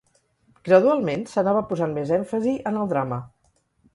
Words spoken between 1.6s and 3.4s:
posant més èmfasi en el drama.